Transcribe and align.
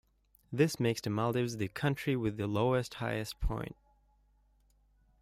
This 0.51 0.79
makes 0.79 0.99
the 0.99 1.11
Maldives 1.11 1.57
the 1.57 1.67
country 1.67 2.15
with 2.15 2.35
the 2.37 2.47
lowest 2.47 2.95
highest 2.95 3.39
point. 3.39 3.75